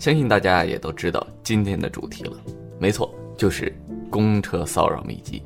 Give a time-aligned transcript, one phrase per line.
[0.00, 2.32] 相信大家也都知道今天的主题了，
[2.78, 3.70] 没错，就是
[4.08, 5.42] 公车骚扰秘籍。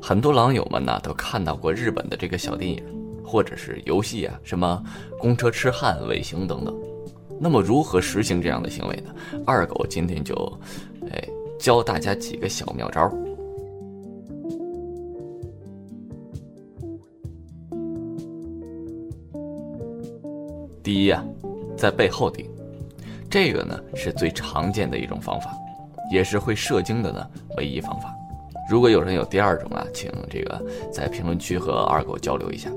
[0.00, 2.82] 很多狼友们呢都看到过日本的这个小电影，
[3.22, 4.82] 或者是游戏啊，什么
[5.18, 6.74] 公车痴汉、尾行等等。
[7.38, 9.14] 那么如何实行这样的行为呢？
[9.44, 10.34] 二狗今天就，
[11.10, 11.28] 哎，
[11.58, 13.12] 教大家几个小妙招。
[20.82, 21.22] 第一呀，
[21.76, 22.48] 在背后顶，
[23.32, 25.56] 这个呢是最常见的一种方法，
[26.12, 28.14] 也是会射精的呢唯一方法。
[28.70, 32.70] 如果有人有第二种啊，请这个在评论区和二狗交流一下。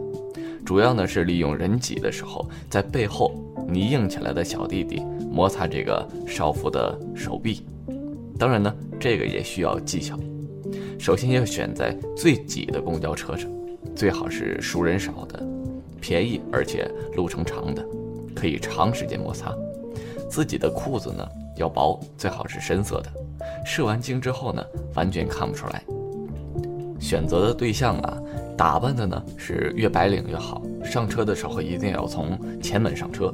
[0.66, 3.36] 主要呢是利用人挤的时候，在背后
[3.68, 7.66] 你硬起来的小弟弟摩擦这个少妇的手臂。
[8.40, 10.17] 当然呢，这个也需要技巧。
[10.98, 13.52] 首先要选在最挤的公交车上，
[13.94, 15.45] 最好是熟人少的。
[16.00, 17.86] 便宜而且路程长的，
[18.34, 19.53] 可以长时间摩擦。
[20.35, 21.25] 自己的裤子呢
[21.55, 23.09] 要薄，最好是深色的。
[23.66, 24.61] 射完精之后呢，
[24.94, 25.81] 完全看不出来。
[27.00, 28.17] 选择的对象啊，
[28.58, 30.61] 打扮的呢是越白领越好。
[30.83, 33.33] 上车的时候一定要从前门上车，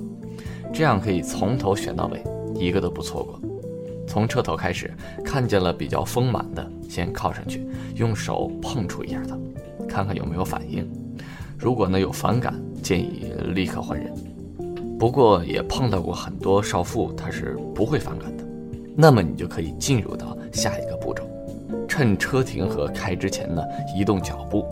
[0.71, 3.41] 这样可以从头选到尾，一个都不错过。
[4.07, 4.93] 从车头开始，
[5.25, 7.65] 看见了比较丰满的，先靠上去，
[7.95, 9.35] 用手碰触一下它，
[9.89, 10.87] 看看有没有反应。
[11.57, 14.13] 如果呢有反感，建议立刻换人。
[15.01, 18.43] 不过也碰到过很多少妇，她是不会反感的。
[18.95, 21.23] 那么你就可以进入到下一个步骤，
[21.87, 23.63] 趁车停和开之前呢，
[23.97, 24.63] 移动脚步，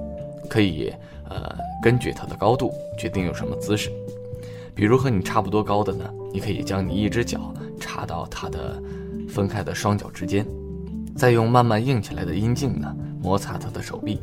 [0.47, 0.94] 可以
[1.27, 3.89] 呃根据它的高度决定用什么姿势。
[4.75, 8.80] 比如和你差不多高的呢，你可以将你一只脚插到它的
[9.27, 10.45] 分开的双脚之间，
[11.16, 14.21] 再用慢慢硬起来的阴茎呢摩擦它的手臂。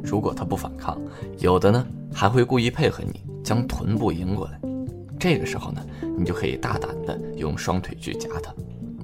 [0.00, 0.96] 如果他不反抗，
[1.40, 4.69] 有的呢还会故意配合你，将臀部迎过来。
[5.20, 5.84] 这个时候呢，
[6.16, 8.50] 你就可以大胆的用双腿去夹它，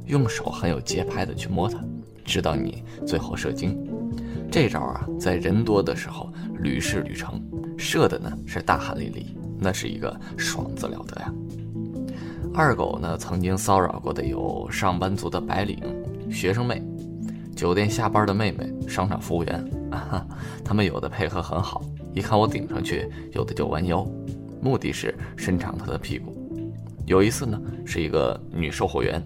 [0.07, 1.79] 用手很有节拍的去摸它，
[2.25, 3.79] 直到你最后射精。
[4.51, 7.39] 这招啊，在人多的时候屡试屡成，
[7.77, 9.27] 射的呢是大汗淋漓，
[9.59, 11.31] 那是一个爽字了得呀。
[12.55, 15.79] 二狗呢曾经骚扰过的有上班族的白领、
[16.31, 16.83] 学生妹、
[17.55, 19.63] 酒店下班的妹妹、商场服务员。
[19.91, 20.27] 哈，
[20.65, 21.85] 他们有的配合很好，
[22.15, 24.07] 一看我顶上去，有的就弯腰，
[24.61, 26.35] 目的是伸长他的屁股。
[27.07, 29.23] 有一次呢，是一个女售货员，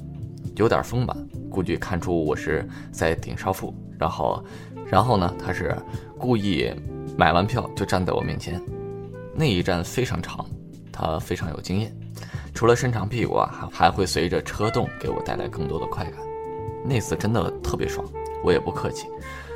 [0.56, 1.16] 有点丰满，
[1.48, 4.44] 估计看出我是在顶少妇，然后，
[4.86, 5.74] 然后呢，她是
[6.18, 6.70] 故意
[7.16, 8.60] 买完票就站在我面前，
[9.34, 10.44] 那一站非常长，
[10.92, 11.90] 她非常有经验，
[12.52, 16.14] 除了伸长屁股啊，还还会随着车动给我带来更多的快感。
[16.84, 18.06] 那次真的特别爽，
[18.44, 19.06] 我也不客气。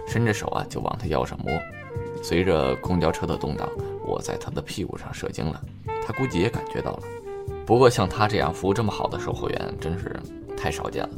[0.07, 1.53] 伸着手啊，就往他腰上摸。
[2.27, 3.69] 随着公交车的动荡，
[4.03, 5.61] 我在他的屁股上射精了。
[6.07, 7.03] 他估计也感觉到了。
[7.67, 10.19] 不过像他这样服务这么好的售货员，真是
[10.57, 11.11] 太少见了。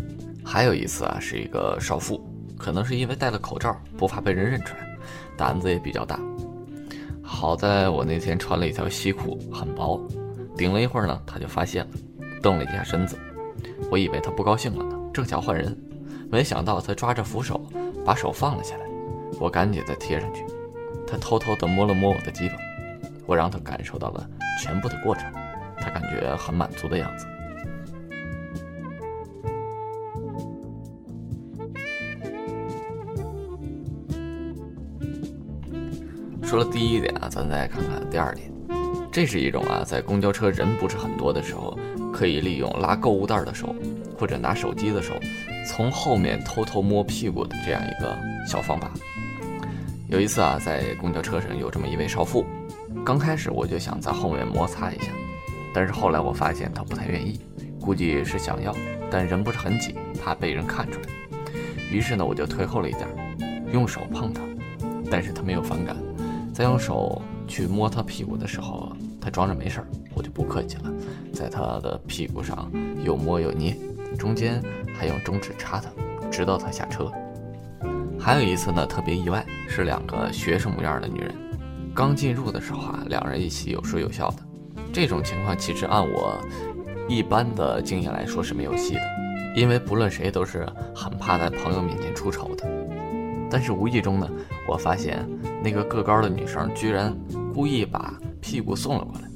[0.45, 2.21] 还有一次啊，是一个少妇，
[2.59, 4.99] 可能是因为戴了口罩，不怕被人认出来，
[5.37, 6.19] 胆子也比较大。
[7.23, 10.05] 好在我那天穿了一条西裤，很薄，
[10.57, 11.91] 顶了一会儿呢，他就发现了，
[12.43, 13.17] 动了一下身子。
[13.93, 15.77] 我以为他不高兴了呢，正想换人，
[16.29, 17.65] 没想到他抓着扶手。
[18.05, 18.85] 把手放了下来，
[19.41, 20.45] 我赶紧再贴上去。
[21.05, 22.55] 他偷偷地摸了摸我的鸡巴，
[23.27, 24.25] 我让他感受到了
[24.63, 25.25] 全部的过程，
[25.79, 27.27] 他感觉很满足的样子。
[36.45, 38.49] 说了第一点啊，咱再看看第二点。
[39.11, 41.77] 这是一种啊，在公交车人不是很多的时候，
[42.13, 43.75] 可以利用拉购物袋的手。
[44.19, 45.13] 或者拿手机的手，
[45.69, 48.91] 从后面偷偷摸屁股的这样一个小方法。
[50.09, 52.47] 有一次啊，在公交车上有这么一位少妇，
[53.05, 55.11] 刚开始我就想在后面摩擦一下，
[55.75, 57.41] 但是后来我发现她不太愿意，
[57.81, 58.73] 估计是想要，
[59.11, 61.07] 但人不是很挤，怕被人看出来。
[61.91, 63.09] 于是呢，我就退后了一点，
[63.73, 64.43] 用手碰她，
[65.11, 65.97] 但是她没有反感。
[66.55, 70.93] 在用手去摸她屁股的时候，她装着没事儿，我就不客气了，
[71.33, 72.71] 在她的屁股上
[73.03, 73.77] 又摸又捏。
[74.17, 74.63] 中间
[74.97, 75.91] 还用中指插她，
[76.31, 77.13] 直到她下车。
[78.27, 81.33] 还有一次呢，特别意外，是两个学生模样的女人，
[81.95, 84.39] 刚进入的时候啊，两人一起有说有笑的。
[84.93, 86.37] 这种情况其实按我
[87.09, 89.03] 一般的经验来说是没有戏的，
[89.55, 92.67] 因为不论谁都是很怕在朋友面前出丑的。
[93.49, 94.29] 但是无意中呢，
[94.69, 95.25] 我发现
[95.63, 97.17] 那个个高的女生居然
[97.55, 99.29] 故意把屁股送了过来，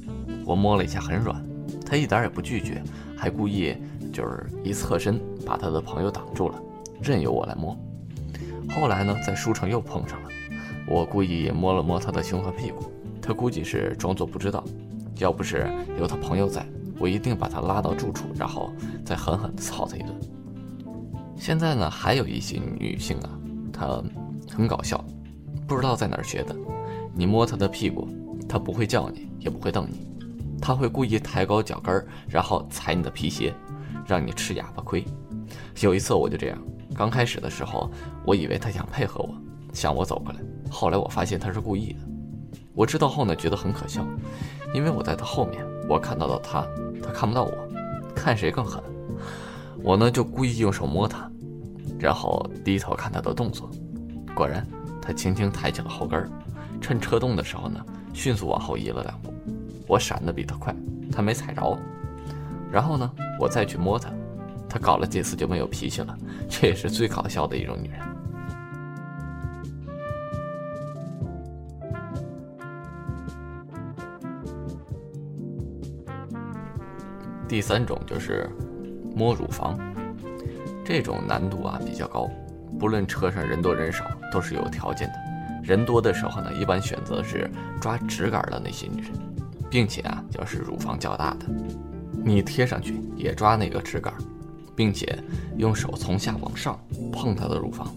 [0.45, 1.41] 我摸了一下很软，
[1.85, 2.83] 她一点也不拒绝，
[3.15, 3.73] 还故意。
[4.11, 6.61] 就是一侧身把她的朋友挡住了，
[7.01, 7.73] 任由我来摸。
[8.73, 10.29] 后来呢，在书城又碰上了，
[10.87, 12.91] 我故意摸了摸他的胸和屁股，
[13.21, 14.63] 他估计是装作不知道。
[15.17, 16.65] 要不是有他朋友在，
[16.97, 18.71] 我一定把他拉到住处，然后
[19.05, 20.15] 再狠狠地操他一顿。
[21.35, 23.29] 现在呢，还有一些女性啊，
[23.73, 24.01] 她
[24.49, 25.03] 很搞笑，
[25.67, 26.55] 不知道在哪儿学的。
[27.13, 28.07] 你摸她的屁股，
[28.47, 30.07] 她不会叫你，也不会瞪你，
[30.61, 33.53] 她会故意抬高脚跟儿，然后踩你的皮鞋，
[34.07, 35.05] 让你吃哑巴亏。
[35.81, 36.57] 有一次我就这样，
[36.95, 37.89] 刚开始的时候，
[38.25, 39.33] 我以为他想配合我，
[39.73, 40.39] 向我走过来，
[40.69, 41.99] 后来我发现他是故意的。
[42.73, 44.05] 我知道后呢，觉得很可笑，
[44.73, 46.65] 因为我在他后面，我看到了他，
[47.01, 47.51] 他看不到我，
[48.15, 48.81] 看谁更狠。
[49.83, 51.29] 我呢就故意用手摸他，
[51.99, 53.69] 然后低头看他的动作，
[54.35, 54.65] 果然，
[55.01, 56.29] 他轻轻抬起了后跟儿，
[56.79, 57.83] 趁车动的时候呢，
[58.13, 59.33] 迅速往后移了两步。
[59.87, 60.73] 我闪得比他快，
[61.11, 61.77] 他没踩着。
[62.71, 64.09] 然后呢，我再去摸他，
[64.71, 66.17] 她搞了几次就没有脾气了。
[66.47, 67.99] 这也是最搞笑的一种女人。
[77.49, 78.49] 第三种就是
[79.13, 79.77] 摸乳房，
[80.85, 82.29] 这种难度啊比较高，
[82.79, 85.15] 不论车上人多人少都是有条件的。
[85.61, 87.51] 人多的时候呢，一般选择是
[87.81, 89.11] 抓直杆的那些女人，
[89.69, 91.45] 并且啊要是乳房较大的，
[92.23, 94.13] 你贴上去也抓那个直杆，
[94.75, 95.17] 并且
[95.57, 96.79] 用手从下往上
[97.11, 97.93] 碰她的乳房，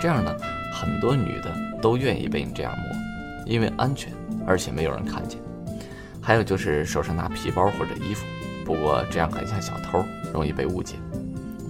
[0.00, 0.34] 这样呢，
[0.72, 4.12] 很多女的都愿意被你这样摸，因为安全，
[4.46, 5.38] 而且没有人看见。
[6.20, 8.26] 还有就是手上拿皮包或者衣服。
[8.64, 10.96] 不过这样很像小偷，容易被误解。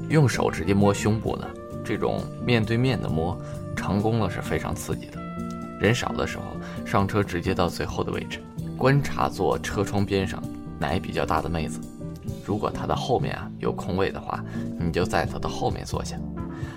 [0.08, 1.46] 用手直接摸胸部呢，
[1.84, 3.40] 这种面对面的摸，
[3.76, 5.18] 成功了是非常刺激的。
[5.78, 6.44] 人少的时候，
[6.84, 8.40] 上车直接到最后的位置，
[8.76, 10.42] 观察坐车窗边上
[10.80, 11.78] 奶比较大的妹子。
[12.48, 14.42] 如果她的后面啊有空位的话，
[14.80, 16.16] 你就在她的后面坐下。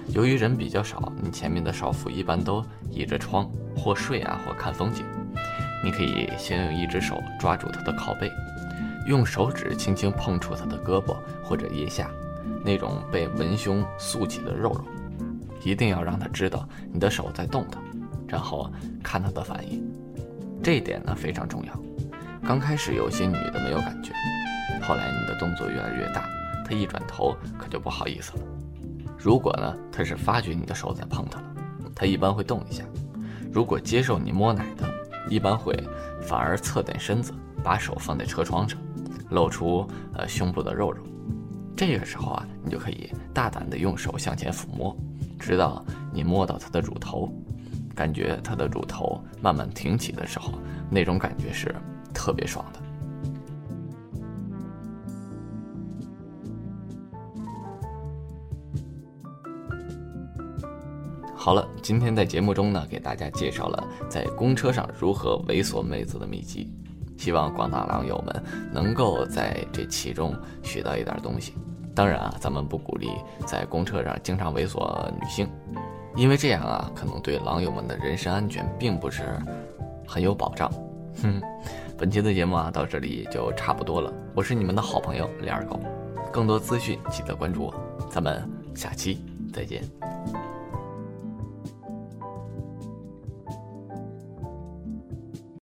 [0.09, 5.06] 由于人比较少，你前面的少妇一般都倚着窗或睡啊或看风景。
[5.81, 8.29] 你可以先用一只手抓住她的靠背。
[9.07, 12.12] 用手指轻轻碰触她的胳膊或者腋下，
[12.65, 14.83] 那种被文胸塑起的肉肉，
[15.63, 17.79] 一定要让她知道你的手在动她，
[18.27, 18.69] 然后
[19.01, 19.81] 看她的反应。
[20.62, 21.73] 这一点呢非常重要。
[22.45, 24.12] 刚开始有些女的没有感觉，
[24.81, 26.28] 后来你的动作越来越大，
[26.66, 28.44] 他一转头可就不好意思了。
[29.18, 31.54] 如果呢他是发觉你的手在碰他了，
[31.95, 32.83] 他一般会动一下。
[33.51, 34.86] 如果接受你摸奶的，
[35.30, 35.75] 一般会
[36.22, 37.33] 反而侧点身子，
[37.63, 38.80] 把手放在车窗上。
[39.30, 41.01] 露出呃胸部的肉肉，
[41.74, 44.94] 这个时候啊，你就可以大胆的用手向前抚摸，
[45.39, 45.81] 直到
[46.12, 47.33] 你摸到他的乳头，
[47.95, 50.51] 感觉他的乳头慢慢挺起的时候，
[50.89, 51.74] 那种感觉是
[52.13, 52.80] 特别爽的。
[61.43, 66.71] 好了，今天在节目中呢，给大家介绍了在公车上如何猥琐妹子的秘籍。
[67.17, 71.55] 希望广大狼友们能够在这其中学到一点东西。
[71.95, 73.09] 当然啊，咱们不鼓励
[73.47, 75.49] 在公车上经常猥琐女性，
[76.15, 79.23] 因为这样啊，可能对狼友们的人身安全并不是
[80.07, 80.71] 很有保障。
[81.23, 81.41] 哼，
[81.97, 84.13] 本期的节目啊，到这里就差不多了。
[84.35, 85.79] 我是你们的好朋友李二狗，
[86.31, 87.73] 更多资讯记得关注我，
[88.11, 89.81] 咱们下期再见。